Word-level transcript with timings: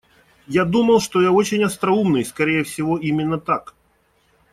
Я 0.47 0.65
думал, 0.65 0.99
что 0.99 1.21
я 1.21 1.31
очень 1.31 1.63
остроумный, 1.63 2.25
скорее 2.25 2.63
всего, 2.63 2.97
именно 2.97 3.39
так. 3.39 3.75